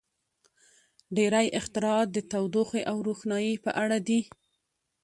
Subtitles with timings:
[1.15, 4.19] •ډېری اختراعات د تودوخې او روښنایۍ په اړه دي.